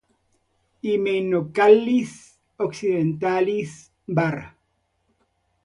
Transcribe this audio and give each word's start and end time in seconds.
Hymenocallis 0.87 2.15
occidentalis 2.69 3.71
var. 4.21 4.43